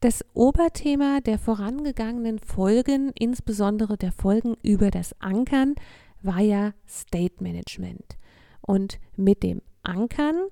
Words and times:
Das 0.00 0.24
Oberthema 0.32 1.20
der 1.20 1.38
vorangegangenen 1.38 2.38
Folgen, 2.38 3.12
insbesondere 3.18 3.98
der 3.98 4.12
Folgen 4.12 4.56
über 4.62 4.90
das 4.90 5.14
Ankern, 5.20 5.74
war 6.22 6.40
ja 6.40 6.72
State 6.88 7.42
Management. 7.42 8.16
Und 8.62 8.98
mit 9.16 9.42
dem 9.42 9.60
Ankern 9.82 10.46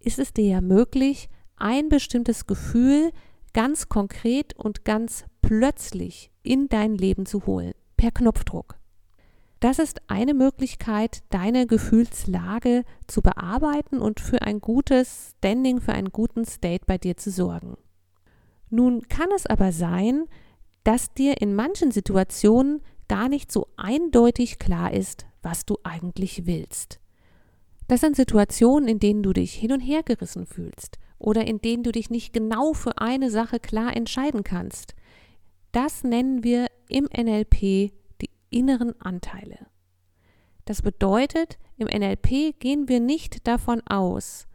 ist 0.00 0.18
es 0.18 0.32
dir 0.32 0.46
ja 0.46 0.60
möglich, 0.62 1.28
ein 1.56 1.90
bestimmtes 1.90 2.46
Gefühl 2.46 3.10
ganz 3.52 3.90
konkret 3.90 4.56
und 4.56 4.86
ganz 4.86 5.26
plötzlich 5.42 6.30
in 6.42 6.70
dein 6.70 6.94
Leben 6.94 7.26
zu 7.26 7.44
holen, 7.44 7.74
per 7.98 8.10
Knopfdruck. 8.10 8.76
Das 9.60 9.78
ist 9.78 10.00
eine 10.08 10.32
Möglichkeit, 10.32 11.22
deine 11.28 11.66
Gefühlslage 11.66 12.84
zu 13.06 13.20
bearbeiten 13.20 13.98
und 13.98 14.20
für 14.20 14.40
ein 14.40 14.60
gutes 14.60 15.34
Standing, 15.36 15.82
für 15.82 15.92
einen 15.92 16.10
guten 16.10 16.46
State 16.46 16.84
bei 16.86 16.96
dir 16.96 17.18
zu 17.18 17.30
sorgen. 17.30 17.76
Nun 18.70 19.02
kann 19.08 19.28
es 19.34 19.46
aber 19.46 19.72
sein, 19.72 20.24
dass 20.84 21.12
dir 21.14 21.40
in 21.40 21.54
manchen 21.54 21.90
Situationen 21.90 22.82
gar 23.08 23.28
nicht 23.28 23.52
so 23.52 23.68
eindeutig 23.76 24.58
klar 24.58 24.92
ist, 24.92 25.26
was 25.42 25.66
du 25.66 25.76
eigentlich 25.82 26.46
willst. 26.46 27.00
Das 27.88 28.00
sind 28.00 28.16
Situationen, 28.16 28.88
in 28.88 28.98
denen 28.98 29.22
du 29.22 29.32
dich 29.32 29.54
hin 29.54 29.72
und 29.72 29.80
her 29.80 30.02
gerissen 30.02 30.46
fühlst 30.46 30.98
oder 31.18 31.46
in 31.46 31.60
denen 31.60 31.82
du 31.82 31.92
dich 31.92 32.10
nicht 32.10 32.32
genau 32.32 32.72
für 32.72 32.98
eine 32.98 33.30
Sache 33.30 33.60
klar 33.60 33.94
entscheiden 33.96 34.42
kannst. 34.42 34.94
Das 35.72 36.04
nennen 36.04 36.44
wir 36.44 36.66
im 36.88 37.04
NLP 37.04 37.92
die 38.20 38.30
inneren 38.50 38.98
Anteile. 39.00 39.66
Das 40.64 40.80
bedeutet, 40.80 41.58
im 41.76 41.88
NLP 41.88 42.58
gehen 42.58 42.88
wir 42.88 43.00
nicht 43.00 43.46
davon 43.46 43.82
aus, 43.86 44.46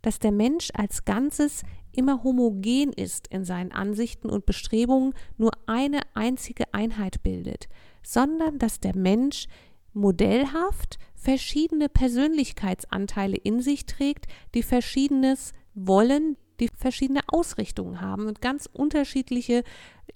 dass 0.00 0.18
der 0.18 0.32
Mensch 0.32 0.70
als 0.74 1.04
Ganzes 1.04 1.62
immer 1.92 2.22
homogen 2.22 2.92
ist 2.92 3.28
in 3.28 3.44
seinen 3.44 3.72
Ansichten 3.72 4.30
und 4.30 4.46
Bestrebungen, 4.46 5.14
nur 5.36 5.52
eine 5.66 6.00
einzige 6.14 6.72
Einheit 6.72 7.22
bildet, 7.22 7.68
sondern 8.02 8.58
dass 8.58 8.80
der 8.80 8.96
Mensch 8.96 9.46
modellhaft 9.92 10.98
verschiedene 11.14 11.88
Persönlichkeitsanteile 11.88 13.36
in 13.36 13.60
sich 13.60 13.86
trägt, 13.86 14.26
die 14.54 14.62
verschiedenes 14.62 15.52
wollen, 15.74 16.36
die 16.60 16.68
verschiedene 16.68 17.20
Ausrichtungen 17.28 18.00
haben 18.00 18.26
und 18.26 18.40
ganz 18.40 18.68
unterschiedliche, 18.72 19.62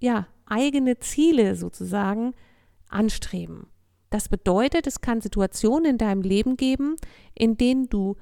ja, 0.00 0.26
eigene 0.46 0.98
Ziele 0.98 1.56
sozusagen 1.56 2.34
anstreben. 2.88 3.68
Das 4.10 4.28
bedeutet, 4.28 4.86
es 4.86 5.00
kann 5.00 5.20
Situationen 5.20 5.92
in 5.92 5.98
deinem 5.98 6.22
Leben 6.22 6.56
geben, 6.56 6.96
in 7.34 7.56
denen 7.56 7.88
du 7.88 8.16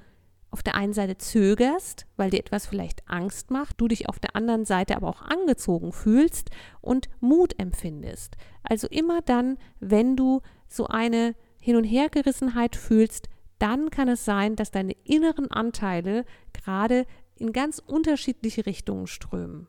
auf 0.54 0.62
der 0.62 0.76
einen 0.76 0.92
Seite 0.92 1.18
zögerst, 1.18 2.06
weil 2.16 2.30
dir 2.30 2.38
etwas 2.38 2.68
vielleicht 2.68 3.02
Angst 3.10 3.50
macht, 3.50 3.80
du 3.80 3.88
dich 3.88 4.08
auf 4.08 4.20
der 4.20 4.36
anderen 4.36 4.64
Seite 4.64 4.94
aber 4.94 5.08
auch 5.08 5.20
angezogen 5.20 5.90
fühlst 5.90 6.50
und 6.80 7.08
Mut 7.18 7.58
empfindest. 7.58 8.36
Also 8.62 8.86
immer 8.86 9.20
dann, 9.20 9.58
wenn 9.80 10.14
du 10.14 10.42
so 10.68 10.86
eine 10.86 11.34
Hin- 11.58 11.74
und 11.74 11.82
Hergerissenheit 11.82 12.76
fühlst, 12.76 13.28
dann 13.58 13.90
kann 13.90 14.06
es 14.06 14.24
sein, 14.24 14.54
dass 14.54 14.70
deine 14.70 14.92
inneren 15.02 15.50
Anteile 15.50 16.24
gerade 16.52 17.04
in 17.34 17.52
ganz 17.52 17.80
unterschiedliche 17.84 18.64
Richtungen 18.64 19.08
strömen. 19.08 19.66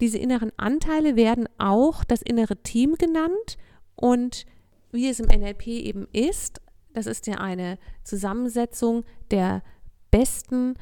Diese 0.00 0.18
inneren 0.18 0.50
Anteile 0.56 1.14
werden 1.14 1.48
auch 1.58 2.02
das 2.02 2.22
innere 2.22 2.60
Team 2.60 2.96
genannt 2.96 3.56
und 3.94 4.46
wie 4.90 5.08
es 5.08 5.20
im 5.20 5.26
NLP 5.26 5.68
eben 5.68 6.08
ist, 6.12 6.60
das 6.96 7.04
ist 7.04 7.26
ja 7.26 7.34
eine 7.36 7.78
Zusammensetzung 8.04 9.04
der 9.30 9.62
besten 10.10 10.74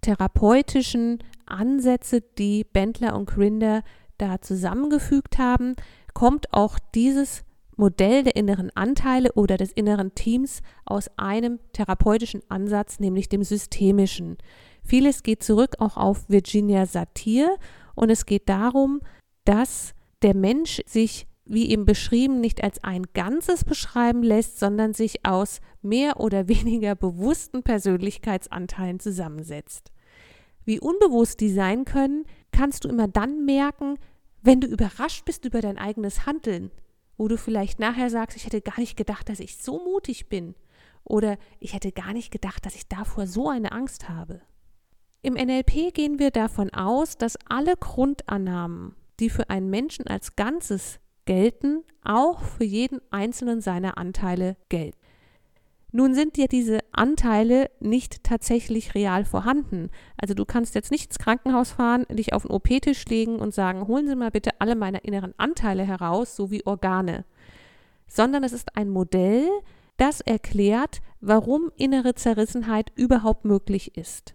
therapeutischen 0.00 1.18
Ansätze, 1.46 2.20
die 2.20 2.64
Bentler 2.64 3.16
und 3.16 3.26
Grinder 3.26 3.82
da 4.18 4.40
zusammengefügt 4.40 5.38
haben, 5.38 5.76
kommt 6.12 6.52
auch 6.52 6.78
dieses 6.94 7.44
Modell 7.76 8.24
der 8.24 8.34
inneren 8.34 8.70
Anteile 8.74 9.32
oder 9.34 9.56
des 9.56 9.70
inneren 9.70 10.14
Teams 10.14 10.62
aus 10.84 11.08
einem 11.16 11.60
therapeutischen 11.72 12.42
Ansatz, 12.48 12.98
nämlich 12.98 13.28
dem 13.28 13.44
systemischen. 13.44 14.36
Vieles 14.82 15.22
geht 15.22 15.44
zurück 15.44 15.76
auch 15.78 15.96
auf 15.96 16.28
Virginia 16.28 16.86
Satir 16.86 17.56
und 17.94 18.10
es 18.10 18.26
geht 18.26 18.48
darum, 18.48 19.00
dass 19.44 19.94
der 20.22 20.34
Mensch 20.34 20.82
sich 20.86 21.27
wie 21.48 21.70
eben 21.70 21.86
beschrieben, 21.86 22.40
nicht 22.40 22.62
als 22.62 22.84
ein 22.84 23.04
Ganzes 23.14 23.64
beschreiben 23.64 24.22
lässt, 24.22 24.58
sondern 24.58 24.92
sich 24.92 25.24
aus 25.24 25.60
mehr 25.82 26.20
oder 26.20 26.48
weniger 26.48 26.94
bewussten 26.94 27.62
Persönlichkeitsanteilen 27.62 29.00
zusammensetzt. 29.00 29.90
Wie 30.64 30.78
unbewusst 30.78 31.40
die 31.40 31.50
sein 31.50 31.84
können, 31.86 32.24
kannst 32.52 32.84
du 32.84 32.88
immer 32.88 33.08
dann 33.08 33.46
merken, 33.46 33.98
wenn 34.42 34.60
du 34.60 34.68
überrascht 34.68 35.24
bist 35.24 35.44
über 35.46 35.60
dein 35.60 35.78
eigenes 35.78 36.26
Handeln, 36.26 36.70
wo 37.16 37.26
du 37.26 37.38
vielleicht 37.38 37.78
nachher 37.80 38.10
sagst, 38.10 38.36
ich 38.36 38.44
hätte 38.44 38.60
gar 38.60 38.78
nicht 38.78 38.96
gedacht, 38.96 39.28
dass 39.28 39.40
ich 39.40 39.56
so 39.56 39.78
mutig 39.78 40.28
bin 40.28 40.54
oder 41.04 41.38
ich 41.58 41.72
hätte 41.72 41.90
gar 41.90 42.12
nicht 42.12 42.30
gedacht, 42.30 42.66
dass 42.66 42.74
ich 42.74 42.86
davor 42.86 43.26
so 43.26 43.48
eine 43.48 43.72
Angst 43.72 44.08
habe. 44.08 44.42
Im 45.22 45.34
NLP 45.34 45.92
gehen 45.94 46.18
wir 46.18 46.30
davon 46.30 46.70
aus, 46.70 47.16
dass 47.16 47.38
alle 47.48 47.76
Grundannahmen, 47.76 48.94
die 49.18 49.30
für 49.30 49.50
einen 49.50 49.70
Menschen 49.70 50.06
als 50.06 50.36
Ganzes 50.36 51.00
gelten, 51.28 51.84
auch 52.02 52.40
für 52.40 52.64
jeden 52.64 53.02
einzelnen 53.10 53.60
seiner 53.60 53.98
Anteile 53.98 54.56
gelten. 54.70 54.96
Nun 55.92 56.14
sind 56.14 56.38
dir 56.38 56.48
diese 56.48 56.80
Anteile 56.90 57.70
nicht 57.80 58.24
tatsächlich 58.24 58.94
real 58.94 59.26
vorhanden. 59.26 59.90
Also 60.16 60.32
du 60.32 60.46
kannst 60.46 60.74
jetzt 60.74 60.90
nicht 60.90 61.06
ins 61.06 61.18
Krankenhaus 61.18 61.72
fahren, 61.72 62.06
dich 62.10 62.32
auf 62.32 62.42
den 62.42 62.50
OP-Tisch 62.50 63.04
legen 63.06 63.36
und 63.36 63.52
sagen, 63.52 63.86
holen 63.86 64.08
Sie 64.08 64.16
mal 64.16 64.30
bitte 64.30 64.58
alle 64.58 64.74
meine 64.74 64.98
inneren 64.98 65.34
Anteile 65.36 65.84
heraus, 65.84 66.34
sowie 66.34 66.62
Organe. 66.64 67.26
Sondern 68.06 68.42
es 68.42 68.54
ist 68.54 68.74
ein 68.74 68.88
Modell, 68.88 69.46
das 69.98 70.22
erklärt, 70.22 71.02
warum 71.20 71.70
innere 71.76 72.14
Zerrissenheit 72.14 72.90
überhaupt 72.94 73.44
möglich 73.44 73.98
ist. 73.98 74.34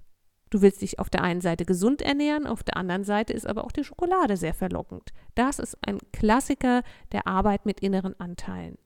Du 0.53 0.61
willst 0.61 0.83
dich 0.83 0.99
auf 0.99 1.09
der 1.09 1.23
einen 1.23 1.41
Seite 1.41 1.65
gesund 1.65 2.03
ernähren, 2.03 2.45
auf 2.45 2.61
der 2.61 2.77
anderen 2.77 3.03
Seite 3.03 3.33
ist 3.33 3.47
aber 3.47 3.63
auch 3.63 3.71
die 3.71 3.83
Schokolade 3.83 4.37
sehr 4.37 4.53
verlockend. 4.53 5.09
Das 5.33 5.57
ist 5.57 5.75
ein 5.81 5.97
Klassiker 6.11 6.83
der 7.11 7.25
Arbeit 7.25 7.65
mit 7.65 7.79
inneren 7.79 8.19
Anteilen. 8.19 8.77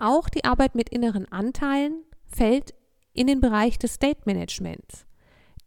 Auch 0.00 0.28
die 0.28 0.44
Arbeit 0.44 0.74
mit 0.74 0.88
inneren 0.88 1.30
Anteilen 1.30 2.02
fällt 2.26 2.74
in 3.12 3.28
den 3.28 3.38
Bereich 3.38 3.78
des 3.78 3.94
State 3.94 4.22
Managements. 4.24 5.06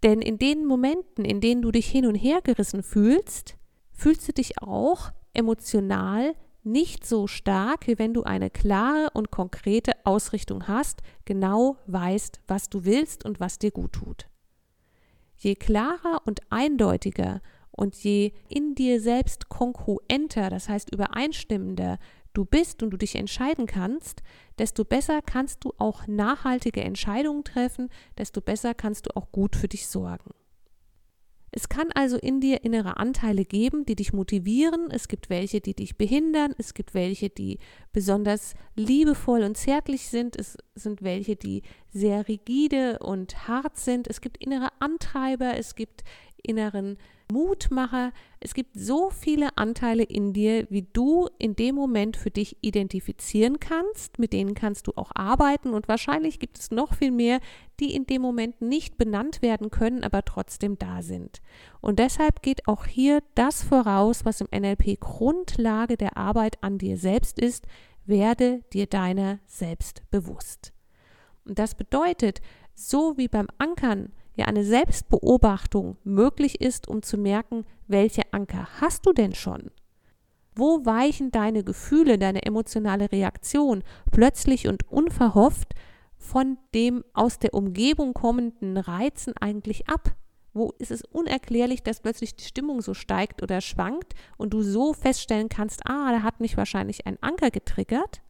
Denn 0.04 0.22
in 0.22 0.40
den 0.40 0.66
Momenten, 0.66 1.24
in 1.24 1.40
denen 1.40 1.62
du 1.62 1.72
dich 1.72 1.88
hin 1.90 2.06
und 2.06 2.16
her 2.16 2.42
gerissen 2.44 2.84
fühlst, 2.84 3.56
fühlst 3.94 4.28
du 4.28 4.34
dich 4.34 4.62
auch 4.62 5.14
emotional 5.34 6.36
nicht 6.64 7.08
so 7.08 7.28
stark, 7.28 7.88
wie 7.88 7.98
wenn 7.98 8.14
du 8.14 8.24
eine 8.24 8.50
klare 8.50 9.08
und 9.14 9.32
konkrete 9.32 9.94
Ausrichtung 10.04 10.68
hast, 10.68 11.02
genau 11.24 11.78
weißt, 11.88 12.42
was 12.46 12.68
du 12.68 12.84
willst 12.84 13.24
und 13.24 13.40
was 13.40 13.58
dir 13.58 13.72
gut 13.72 13.94
tut. 13.94 14.28
Je 15.38 15.56
klarer 15.56 16.22
und 16.26 16.42
eindeutiger 16.50 17.42
und 17.72 17.96
je 17.96 18.34
in 18.50 18.76
dir 18.76 19.02
selbst 19.02 19.50
kongruenter, 19.50 20.50
das 20.50 20.70
heißt 20.70 20.94
übereinstimmender 20.94 22.00
du 22.34 22.46
bist 22.46 22.84
und 22.84 22.92
du 22.92 22.98
dich 22.98 23.16
entscheiden 23.16 23.66
kannst, 23.66 24.24
desto 24.58 24.84
besser 24.84 25.22
kannst 25.22 25.64
du 25.64 25.74
auch 25.78 26.08
nachhaltige 26.08 26.82
Entscheidungen 26.82 27.44
treffen, 27.44 27.90
desto 28.18 28.42
besser 28.42 28.74
kannst 28.74 29.06
du 29.06 29.16
auch 29.16 29.32
gut 29.32 29.56
für 29.56 29.68
dich 29.68 29.88
sorgen. 29.88 30.32
Es 31.56 31.70
kann 31.70 31.92
also 31.94 32.18
in 32.18 32.42
dir 32.42 32.64
innere 32.64 32.98
Anteile 32.98 33.46
geben, 33.46 33.86
die 33.86 33.96
dich 33.96 34.12
motivieren. 34.12 34.90
Es 34.90 35.08
gibt 35.08 35.30
welche, 35.30 35.62
die 35.62 35.76
dich 35.76 35.98
behindern. 35.98 36.56
Es 36.58 36.74
gibt 36.74 36.96
welche, 36.96 37.30
die 37.30 37.60
besonders 37.92 38.56
liebevoll 38.76 39.44
und 39.44 39.56
zärtlich 39.56 40.08
sind. 40.10 40.36
Es 40.36 40.58
sind 40.74 41.04
welche, 41.04 41.36
die 41.36 41.62
sehr 41.92 42.28
rigide 42.28 42.98
und 43.00 43.48
hart 43.48 43.78
sind. 43.78 44.08
Es 44.08 44.20
gibt 44.20 44.38
innere 44.38 44.70
Antreiber. 44.80 45.56
Es 45.56 45.76
gibt 45.76 46.04
inneren 46.42 46.98
Mutmacher. 47.34 48.14
Es 48.40 48.54
gibt 48.54 48.76
so 48.76 49.10
viele 49.10 49.58
Anteile 49.58 50.04
in 50.04 50.32
dir, 50.32 50.68
wie 50.70 50.88
du 50.94 51.28
in 51.40 51.56
dem 51.56 51.76
Moment 51.76 52.16
für 52.16 52.30
dich 52.30 52.58
identifizieren 52.62 53.60
kannst. 53.60 54.20
Mit 54.20 54.32
denen 54.32 54.54
kannst 54.54 54.88
du 54.88 54.94
auch 54.96 55.12
arbeiten 55.16 55.74
und 55.74 55.88
wahrscheinlich 55.88 56.40
gibt 56.40 56.60
es 56.60 56.72
noch 56.72 56.94
viel 56.94 57.12
mehr, 57.12 57.40
die 57.80 57.94
in 57.94 58.06
dem 58.06 58.22
Moment 58.22 58.62
nicht 58.62 58.98
benannt 58.98 59.42
werden 59.42 59.72
können, 59.72 60.04
aber 60.04 60.24
trotzdem 60.24 60.78
da 60.78 61.02
sind. 61.02 61.42
Und 61.82 62.00
deshalb 62.00 62.44
geht 62.44 62.68
auch 62.68 62.86
hier 62.86 63.22
das 63.36 63.64
voraus, 63.64 64.24
was 64.24 64.40
im 64.40 64.48
NLP 64.56 65.00
Grundlage 65.00 65.98
der 65.98 66.16
Arbeit 66.16 66.64
an 66.64 66.78
dir 66.78 66.98
selbst 66.98 67.40
ist. 67.40 67.66
werde 68.06 68.62
dir 68.74 68.86
deiner 68.86 69.40
selbst 69.48 70.04
bewusst. 70.12 70.74
Und 71.46 71.58
das 71.58 71.74
bedeutet, 71.74 72.42
so 72.76 73.18
wie 73.18 73.28
beim 73.28 73.48
Ankern 73.58 74.12
ja 74.36 74.46
eine 74.46 74.64
Selbstbeobachtung 74.64 75.98
möglich 76.04 76.62
ist, 76.62 76.88
um 76.88 77.02
zu 77.02 77.18
merken, 77.18 77.66
welche 77.88 78.22
Anker 78.32 78.68
hast 78.82 79.06
du 79.06 79.14
denn 79.14 79.34
schon? 79.34 79.72
Wo 80.56 80.86
weichen 80.86 81.32
deine 81.32 81.64
Gefühle, 81.64 82.18
deine 82.18 82.44
emotionale 82.44 83.12
Reaktion 83.12 83.84
plötzlich 84.12 84.68
und 84.68 84.90
unverhofft 84.92 85.74
von 86.18 86.58
dem 86.74 87.04
aus 87.14 87.40
der 87.40 87.54
Umgebung 87.54 88.14
kommenden 88.14 88.78
Reizen 88.78 89.34
eigentlich 89.38 89.90
ab? 89.90 90.16
Wo 90.54 90.72
ist 90.78 90.92
es 90.92 91.04
unerklärlich, 91.04 91.82
dass 91.82 92.02
plötzlich 92.02 92.36
die 92.36 92.44
Stimmung 92.44 92.82
so 92.82 92.94
steigt 92.94 93.42
oder 93.42 93.62
schwankt 93.62 94.14
und 94.38 94.54
du 94.54 94.62
so 94.62 94.94
feststellen 94.94 95.50
kannst, 95.50 95.82
ah, 95.88 96.12
da 96.12 96.22
hat 96.22 96.40
mich 96.40 96.58
wahrscheinlich 96.58 97.08
ein 97.08 97.18
Anker 97.22 97.50
getriggert? 97.50 98.22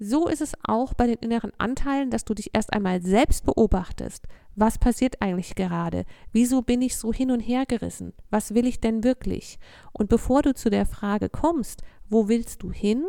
So 0.00 0.28
ist 0.28 0.40
es 0.40 0.54
auch 0.62 0.94
bei 0.94 1.06
den 1.06 1.16
inneren 1.16 1.52
Anteilen, 1.58 2.10
dass 2.10 2.24
du 2.24 2.34
dich 2.34 2.50
erst 2.52 2.72
einmal 2.72 3.02
selbst 3.02 3.44
beobachtest. 3.44 4.26
Was 4.60 4.76
passiert 4.76 5.22
eigentlich 5.22 5.54
gerade? 5.54 6.04
Wieso 6.32 6.62
bin 6.62 6.82
ich 6.82 6.96
so 6.96 7.12
hin 7.12 7.30
und 7.30 7.38
her 7.38 7.64
gerissen? 7.64 8.12
Was 8.28 8.54
will 8.54 8.66
ich 8.66 8.80
denn 8.80 9.04
wirklich? 9.04 9.60
Und 9.92 10.08
bevor 10.08 10.42
du 10.42 10.52
zu 10.52 10.68
der 10.68 10.84
Frage 10.84 11.28
kommst, 11.28 11.82
wo 12.08 12.26
willst 12.26 12.64
du 12.64 12.72
hin? 12.72 13.04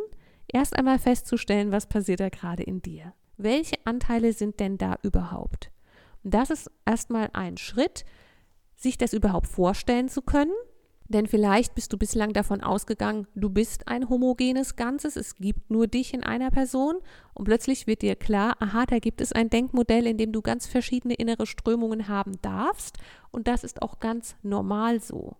Erst 0.48 0.78
einmal 0.78 1.00
festzustellen, 1.00 1.72
was 1.72 1.88
passiert 1.88 2.20
da 2.20 2.30
gerade 2.30 2.62
in 2.62 2.84
dir. 2.84 3.14
Welche 3.38 3.78
Anteile 3.86 4.34
sind 4.34 4.60
denn 4.60 4.78
da 4.78 5.00
überhaupt? 5.02 5.72
Das 6.22 6.52
ist 6.52 6.70
erstmal 6.86 7.32
ein 7.34 7.58
Schritt, 7.58 8.06
sich 8.76 9.00
das 9.00 9.14
überhaupt 9.14 9.48
vorstellen 9.48 10.08
zu 10.08 10.22
können 10.22 10.54
denn 11.10 11.26
vielleicht 11.26 11.74
bist 11.74 11.92
du 11.92 11.98
bislang 11.98 12.34
davon 12.34 12.62
ausgegangen, 12.62 13.28
du 13.34 13.50
bist 13.50 13.88
ein 13.88 14.10
homogenes 14.10 14.76
Ganzes, 14.76 15.16
es 15.16 15.36
gibt 15.36 15.72
nur 15.72 15.88
dich 15.88 16.14
in 16.14 16.24
einer 16.24 16.52
Person 16.52 16.98
und 17.34 17.46
plötzlich 17.46 17.88
wird 17.88 18.04
dir 18.04 18.16
klar, 18.16 18.56
aha, 18.60 18.86
da 18.86 19.00
gibt 19.00 19.20
es 19.20 19.34
ein 19.34 19.50
Denkmodell, 19.50 20.06
in 20.06 20.18
dem 20.18 20.32
du 20.32 20.42
ganz 20.42 20.68
verschiedene 20.68 21.16
innere 21.16 21.48
Strömungen 21.48 22.08
haben 22.08 22.40
darfst 22.44 23.00
und 23.32 23.48
das 23.48 23.64
ist 23.64 23.82
auch 23.82 24.00
ganz 24.00 24.36
normal 24.44 25.02
so. 25.02 25.36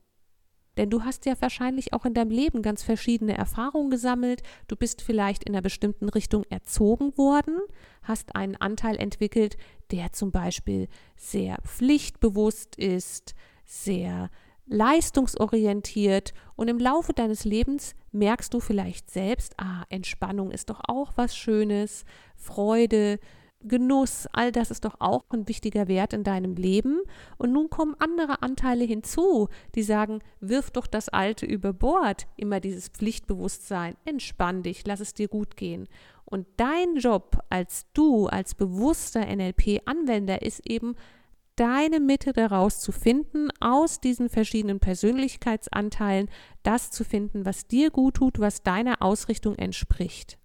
Denn 0.76 0.90
du 0.90 1.04
hast 1.04 1.26
ja 1.26 1.34
wahrscheinlich 1.40 1.94
auch 1.94 2.06
in 2.06 2.14
deinem 2.14 2.32
Leben 2.32 2.62
ganz 2.62 2.84
verschiedene 2.84 3.38
Erfahrungen 3.38 3.92
gesammelt. 3.92 4.44
Du 4.70 4.78
bist 4.78 5.02
vielleicht 5.02 5.44
in 5.44 5.54
einer 5.54 5.62
bestimmten 5.62 6.08
Richtung 6.08 6.46
erzogen 6.50 7.18
worden, 7.18 7.60
hast 8.02 8.36
einen 8.36 8.56
Anteil 8.56 8.96
entwickelt, 8.96 9.58
der 9.92 10.14
zum 10.14 10.32
Beispiel 10.32 10.88
sehr 11.18 11.58
pflichtbewusst 11.64 12.78
ist, 12.78 13.36
sehr 13.66 14.30
leistungsorientiert 14.70 16.34
und 16.56 16.70
im 16.70 16.80
Laufe 16.80 17.14
deines 17.14 17.44
Lebens 17.44 17.96
merkst 18.12 18.54
du 18.54 18.60
vielleicht 18.60 19.10
selbst, 19.12 19.54
ah, 19.58 19.84
Entspannung 19.90 20.52
ist 20.52 20.70
doch 20.70 20.82
auch 20.88 21.12
was 21.16 21.36
Schönes, 21.36 22.06
Freude, 22.36 23.20
Genuss, 23.62 24.26
all 24.32 24.54
das 24.54 24.72
ist 24.72 24.86
doch 24.86 24.96
auch 25.00 25.26
ein 25.32 25.50
wichtiger 25.50 25.90
Wert 25.90 26.14
in 26.14 26.24
deinem 26.24 26.56
Leben. 26.56 27.02
Und 27.38 27.52
nun 27.52 27.70
kommen 27.70 27.96
andere 28.00 28.42
Anteile 28.42 28.86
hinzu, 28.86 29.50
die 29.76 29.84
sagen, 29.84 30.22
wirf 30.40 30.72
doch 30.72 30.88
das 30.88 31.10
Alte 31.10 31.46
über 31.46 31.74
Bord, 31.74 32.28
immer 32.38 32.62
dieses 32.62 32.88
Pflichtbewusstsein, 32.88 33.98
entspann 34.06 34.64
dich, 34.64 34.88
lass 34.88 35.02
es 35.02 35.14
dir 35.14 35.28
gut 35.28 35.58
gehen. 35.58 35.90
Und 36.24 36.48
dein 36.56 36.96
Job 36.96 37.40
als 37.50 37.86
du, 37.94 38.28
als 38.28 38.56
bewusster 38.56 39.26
NLP-Anwender 39.26 40.42
ist 40.42 40.62
eben, 40.70 40.96
deine 41.60 42.00
Mitte 42.00 42.32
daraus 42.32 42.80
zu 42.80 42.92
finden, 42.92 43.50
aus 43.60 44.00
diesen 44.00 44.30
verschiedenen 44.30 44.80
Persönlichkeitsanteilen, 44.80 46.30
das 46.64 46.90
zu 46.90 47.04
finden, 47.04 47.46
was 47.46 47.68
dir 47.68 47.92
gut 47.92 48.16
tut, 48.16 48.40
was 48.40 48.64
deiner 48.64 49.02
Ausrichtung 49.02 49.56
entspricht. 49.56 50.40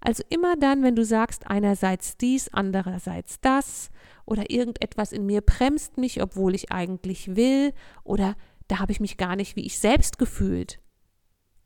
Also 0.00 0.22
immer 0.28 0.56
dann, 0.56 0.82
wenn 0.82 0.96
du 0.96 1.04
sagst, 1.04 1.46
einerseits 1.46 2.18
dies, 2.18 2.50
andererseits 2.52 3.40
das, 3.40 3.90
oder 4.26 4.50
irgendetwas 4.50 5.12
in 5.12 5.24
mir 5.24 5.40
bremst 5.40 5.96
mich, 5.96 6.22
obwohl 6.22 6.54
ich 6.54 6.70
eigentlich 6.70 7.36
will, 7.36 7.72
oder 8.04 8.36
da 8.68 8.80
habe 8.80 8.92
ich 8.92 9.00
mich 9.00 9.16
gar 9.16 9.34
nicht 9.34 9.56
wie 9.56 9.64
ich 9.64 9.78
selbst 9.78 10.18
gefühlt. 10.18 10.78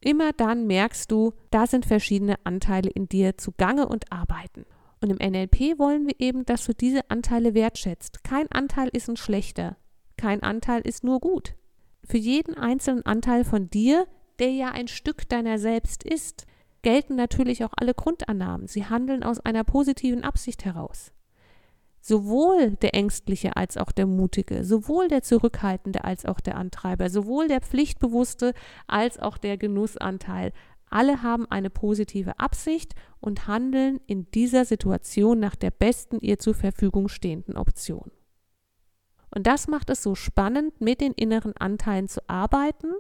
Immer 0.01 0.33
dann 0.33 0.69
merkst 0.69 1.11
du, 1.11 1.33
da 1.51 1.67
sind 1.67 1.85
verschiedene 1.85 2.37
Anteile 2.45 2.91
in 2.91 3.09
dir 3.09 3.37
zugange 3.37 3.89
und 3.89 4.13
arbeiten. 4.13 4.65
Und 5.00 5.11
im 5.11 5.33
NLP 5.33 5.79
wollen 5.79 6.06
wir 6.06 6.19
eben, 6.19 6.45
dass 6.45 6.65
du 6.65 6.75
diese 6.75 7.09
Anteile 7.11 7.55
wertschätzt. 7.55 8.25
Kein 8.25 8.50
Anteil 8.50 8.89
ist 8.93 9.09
ein 9.09 9.17
schlechter. 9.17 9.77
Kein 10.17 10.43
Anteil 10.43 10.81
ist 10.83 11.05
nur 11.05 11.21
gut. 11.21 11.55
Für 12.05 12.19
jeden 12.19 12.55
einzelnen 12.55 13.06
Anteil 13.06 13.45
von 13.45 13.71
dir, 13.71 14.06
der 14.39 14.50
ja 14.50 14.71
ein 14.71 14.89
Stück 14.89 15.29
deiner 15.29 15.59
selbst 15.59 16.03
ist, 16.03 16.47
gelten 16.83 17.17
natürlich 17.17 17.65
auch 17.65 17.73
alle 17.77 17.95
Grundannahmen. 17.95 18.67
Sie 18.67 18.87
handeln 18.87 19.23
aus 19.23 19.41
einer 19.41 19.65
positiven 19.65 20.25
Absicht 20.25 20.65
heraus. 20.65 21.12
Sowohl 22.01 22.77
der 22.77 22.94
Ängstliche 22.94 23.56
als 23.56 23.77
auch 23.77 23.93
der 23.93 24.06
Mutige, 24.06 24.65
sowohl 24.65 25.09
der 25.09 25.23
Zurückhaltende 25.23 26.05
als 26.05 26.25
auch 26.25 26.41
der 26.41 26.56
Antreiber, 26.56 27.11
sowohl 27.11 27.49
der 27.49 27.61
Pflichtbewusste 27.61 28.55
als 28.87 29.19
auch 29.19 29.37
der 29.37 29.59
Genussanteil, 29.59 30.53
alle 30.90 31.23
haben 31.23 31.46
eine 31.50 31.70
positive 31.70 32.38
Absicht 32.38 32.94
und 33.20 33.46
handeln 33.46 34.00
in 34.06 34.31
dieser 34.31 34.64
Situation 34.64 35.38
nach 35.38 35.56
der 35.56 35.70
besten 35.70 36.20
ihr 36.20 36.38
zur 36.38 36.55
Verfügung 36.55 37.08
stehenden 37.08 37.56
Option. 37.56 38.11
Und 39.35 39.46
das 39.46 39.69
macht 39.69 39.90
es 39.90 40.02
so 40.02 40.14
spannend, 40.14 40.81
mit 40.81 41.00
den 41.00 41.12
inneren 41.12 41.56
Anteilen 41.56 42.08
zu 42.08 42.20
arbeiten, 42.29 42.93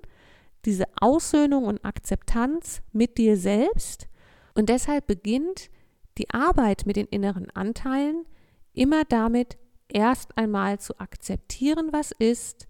diese 0.64 0.84
Aussöhnung 1.00 1.64
und 1.64 1.84
Akzeptanz 1.84 2.82
mit 2.92 3.16
dir 3.16 3.36
selbst. 3.36 4.08
Und 4.54 4.68
deshalb 4.68 5.06
beginnt 5.06 5.70
die 6.18 6.28
Arbeit 6.30 6.84
mit 6.84 6.96
den 6.96 7.06
inneren 7.06 7.50
Anteilen 7.50 8.24
immer 8.72 9.04
damit, 9.04 9.56
erst 9.88 10.36
einmal 10.36 10.78
zu 10.78 10.98
akzeptieren, 10.98 11.88
was 11.92 12.12
ist 12.12 12.68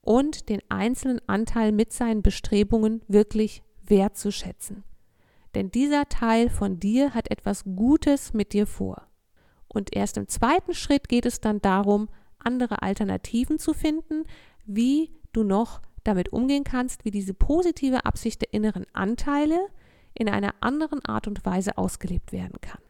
und 0.00 0.48
den 0.48 0.60
einzelnen 0.68 1.20
Anteil 1.28 1.72
mit 1.72 1.92
seinen 1.92 2.22
Bestrebungen 2.22 3.02
wirklich 3.08 3.62
wertzuschätzen. 3.86 4.84
Denn 5.54 5.70
dieser 5.70 6.08
Teil 6.08 6.48
von 6.48 6.80
dir 6.80 7.14
hat 7.14 7.30
etwas 7.30 7.64
Gutes 7.64 8.32
mit 8.32 8.52
dir 8.52 8.66
vor. 8.66 9.06
Und 9.68 9.94
erst 9.94 10.16
im 10.16 10.28
zweiten 10.28 10.74
Schritt 10.74 11.08
geht 11.08 11.26
es 11.26 11.40
dann 11.40 11.60
darum, 11.60 12.08
andere 12.38 12.82
Alternativen 12.82 13.58
zu 13.58 13.74
finden, 13.74 14.24
wie 14.64 15.10
du 15.32 15.44
noch 15.44 15.80
damit 16.04 16.32
umgehen 16.32 16.64
kannst, 16.64 17.04
wie 17.04 17.10
diese 17.10 17.34
positive 17.34 18.04
Absicht 18.04 18.42
der 18.42 18.52
inneren 18.52 18.86
Anteile 18.92 19.58
in 20.14 20.28
einer 20.28 20.54
anderen 20.60 21.04
Art 21.04 21.26
und 21.26 21.44
Weise 21.44 21.78
ausgelebt 21.78 22.32
werden 22.32 22.60
kann. 22.60 22.80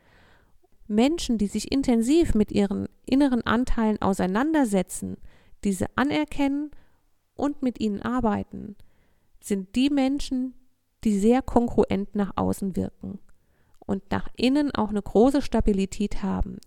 Menschen, 0.88 1.38
die 1.38 1.46
sich 1.46 1.70
intensiv 1.70 2.34
mit 2.34 2.52
ihren 2.52 2.88
inneren 3.06 3.42
Anteilen 3.46 4.00
auseinandersetzen, 4.02 5.16
diese 5.64 5.87
anerkennen 5.96 6.70
und 7.34 7.62
mit 7.62 7.80
ihnen 7.80 8.02
arbeiten, 8.02 8.76
sind 9.40 9.75
die 9.76 9.90
Menschen, 9.90 10.54
die 11.04 11.18
sehr 11.18 11.42
kongruent 11.42 12.14
nach 12.14 12.32
außen 12.37 12.76
wirken 12.76 13.18
und 13.80 14.11
nach 14.11 14.28
innen 14.37 14.75
auch 14.75 14.90
eine 14.90 15.02
große 15.02 15.42
Stabilität 15.42 16.23
haben. 16.23 16.59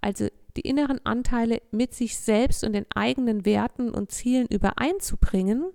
Also 0.00 0.28
die 0.56 0.62
inneren 0.62 1.04
Anteile 1.04 1.62
mit 1.70 1.94
sich 1.94 2.18
selbst 2.18 2.64
und 2.64 2.72
den 2.72 2.86
eigenen 2.94 3.44
Werten 3.44 3.90
und 3.90 4.10
Zielen 4.10 4.46
übereinzubringen, 4.48 5.70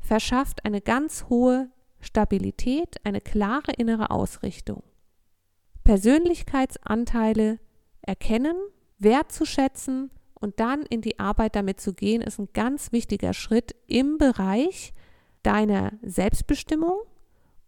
verschafft 0.00 0.64
eine 0.64 0.80
ganz 0.80 1.26
hohe 1.28 1.70
Stabilität, 2.00 2.96
eine 3.04 3.20
klare 3.20 3.72
innere 3.76 4.10
Ausrichtung. 4.10 4.82
Persönlichkeitsanteile 5.84 7.58
erkennen, 8.02 8.56
wertzuschätzen 8.98 10.10
und 10.34 10.60
dann 10.60 10.82
in 10.82 11.00
die 11.00 11.18
Arbeit 11.18 11.56
damit 11.56 11.80
zu 11.80 11.94
gehen, 11.94 12.22
ist 12.22 12.38
ein 12.38 12.48
ganz 12.52 12.92
wichtiger 12.92 13.32
Schritt 13.32 13.74
im 13.86 14.18
Bereich 14.18 14.92
deiner 15.42 15.92
Selbstbestimmung, 16.02 16.98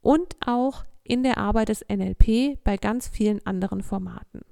und 0.00 0.36
auch 0.44 0.84
in 1.02 1.22
der 1.22 1.38
Arbeit 1.38 1.68
des 1.68 1.84
NLP 1.88 2.62
bei 2.62 2.76
ganz 2.76 3.08
vielen 3.08 3.44
anderen 3.46 3.82
Formaten. 3.82 4.42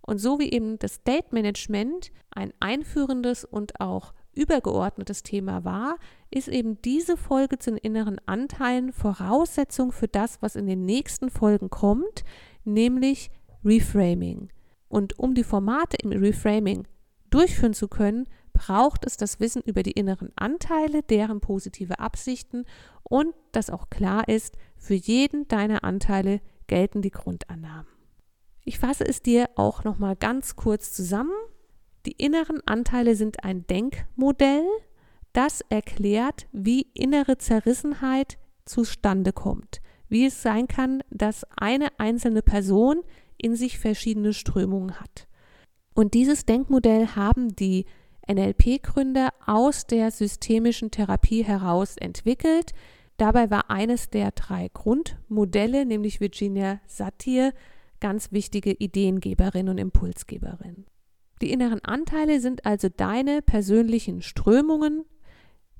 Und 0.00 0.18
so 0.18 0.38
wie 0.38 0.50
eben 0.50 0.78
das 0.78 0.94
State 0.94 1.28
Management 1.30 2.10
ein 2.30 2.52
einführendes 2.60 3.44
und 3.44 3.80
auch 3.80 4.12
übergeordnetes 4.34 5.22
Thema 5.22 5.64
war, 5.64 5.96
ist 6.30 6.48
eben 6.48 6.80
diese 6.82 7.16
Folge 7.16 7.58
zu 7.58 7.70
den 7.70 7.78
inneren 7.78 8.18
Anteilen 8.26 8.92
Voraussetzung 8.92 9.92
für 9.92 10.08
das, 10.08 10.42
was 10.42 10.56
in 10.56 10.66
den 10.66 10.84
nächsten 10.84 11.30
Folgen 11.30 11.70
kommt, 11.70 12.24
nämlich 12.64 13.30
Reframing. 13.64 14.48
Und 14.88 15.18
um 15.18 15.34
die 15.34 15.44
Formate 15.44 15.96
im 16.02 16.12
Reframing 16.12 16.86
durchführen 17.30 17.74
zu 17.74 17.88
können, 17.88 18.26
braucht 18.62 19.04
es 19.06 19.16
das 19.16 19.40
Wissen 19.40 19.60
über 19.62 19.82
die 19.82 19.90
inneren 19.90 20.30
Anteile, 20.36 21.02
deren 21.02 21.40
positive 21.40 21.98
Absichten 21.98 22.64
und 23.02 23.34
dass 23.50 23.70
auch 23.70 23.90
klar 23.90 24.28
ist, 24.28 24.56
für 24.76 24.94
jeden 24.94 25.48
deiner 25.48 25.82
Anteile 25.82 26.40
gelten 26.68 27.02
die 27.02 27.10
Grundannahmen. 27.10 27.88
Ich 28.64 28.78
fasse 28.78 29.04
es 29.04 29.20
dir 29.20 29.50
auch 29.56 29.82
noch 29.82 29.98
mal 29.98 30.14
ganz 30.14 30.54
kurz 30.54 30.92
zusammen. 30.92 31.34
Die 32.06 32.12
inneren 32.12 32.60
Anteile 32.64 33.16
sind 33.16 33.42
ein 33.42 33.66
Denkmodell, 33.66 34.68
das 35.32 35.62
erklärt, 35.68 36.46
wie 36.52 36.82
innere 36.94 37.38
Zerrissenheit 37.38 38.38
zustande 38.64 39.32
kommt, 39.32 39.80
wie 40.08 40.26
es 40.26 40.40
sein 40.40 40.68
kann, 40.68 41.02
dass 41.10 41.44
eine 41.56 41.88
einzelne 41.98 42.42
Person 42.42 43.02
in 43.38 43.56
sich 43.56 43.80
verschiedene 43.80 44.32
Strömungen 44.32 45.00
hat. 45.00 45.26
Und 45.94 46.14
dieses 46.14 46.46
Denkmodell 46.46 47.08
haben 47.08 47.56
die 47.56 47.86
NLP-Gründer 48.34 49.30
aus 49.46 49.86
der 49.86 50.10
systemischen 50.10 50.90
Therapie 50.90 51.44
heraus 51.44 51.96
entwickelt. 51.96 52.72
Dabei 53.16 53.50
war 53.50 53.70
eines 53.70 54.10
der 54.10 54.30
drei 54.32 54.68
Grundmodelle, 54.72 55.86
nämlich 55.86 56.20
Virginia 56.20 56.80
Satir, 56.86 57.52
ganz 58.00 58.32
wichtige 58.32 58.72
Ideengeberin 58.72 59.68
und 59.68 59.78
Impulsgeberin. 59.78 60.86
Die 61.40 61.50
inneren 61.50 61.84
Anteile 61.84 62.40
sind 62.40 62.66
also 62.66 62.88
deine 62.88 63.42
persönlichen 63.42 64.22
Strömungen, 64.22 65.04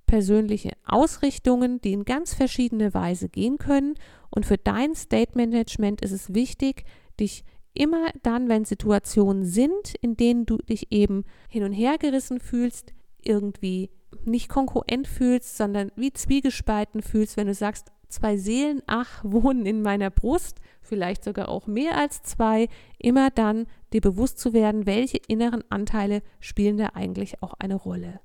persönliche 0.07 0.73
Ausrichtungen, 0.85 1.81
die 1.81 1.93
in 1.93 2.05
ganz 2.05 2.35
verschiedene 2.35 2.93
Weise 2.95 3.29
gehen 3.29 3.59
können. 3.59 3.95
Und 4.31 4.45
für 4.45 4.59
dein 4.59 4.95
State 4.95 5.33
Management 5.35 6.03
ist 6.03 6.13
es 6.13 6.35
wichtig, 6.35 6.85
dich 7.19 7.45
immer 7.75 8.11
dann, 8.23 8.49
wenn 8.49 8.65
Situationen 8.65 9.45
sind, 9.45 9.95
in 10.01 10.17
denen 10.17 10.47
du 10.47 10.59
dich 10.59 10.93
eben 10.93 11.25
hin 11.49 11.65
und 11.65 11.73
her 11.73 11.99
gerissen 11.99 12.41
fühlst, 12.41 12.93
irgendwie 13.23 13.91
nicht 14.25 14.49
konkurrent 14.49 15.09
fühlst, 15.09 15.57
sondern 15.57 15.91
wie 15.97 16.13
zwiegespalten 16.13 17.03
fühlst, 17.03 17.37
wenn 17.37 17.47
du 17.47 17.55
sagst, 17.55 17.91
zwei 18.09 18.37
Seelen, 18.37 18.83
ach, 18.87 19.25
wohnen 19.25 19.67
in 19.67 19.83
meiner 19.83 20.11
Brust, 20.11 20.61
vielleicht 20.81 21.25
sogar 21.25 21.49
auch 21.49 21.67
mehr 21.67 21.97
als 21.97 22.23
zwei, 22.23 22.69
immer 22.99 23.31
dann 23.31 23.67
dir 23.93 24.01
bewusst 24.01 24.39
zu 24.39 24.53
werden, 24.53 24.87
welche 24.87 25.19
inneren 25.29 25.65
Anteile 25.71 26.23
spielen 26.41 26.77
da 26.77 26.91
eigentlich 26.95 27.43
auch 27.43 27.55
eine 27.55 27.77
Rolle. 27.77 28.21